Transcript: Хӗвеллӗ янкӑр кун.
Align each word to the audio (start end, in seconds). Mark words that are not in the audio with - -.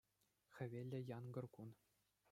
Хӗвеллӗ 0.53 0.99
янкӑр 1.17 1.45
кун. 1.53 1.69